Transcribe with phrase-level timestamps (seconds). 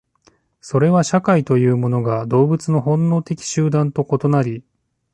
[0.61, 4.63] それは社会というものが動物の本能的集団と異なり、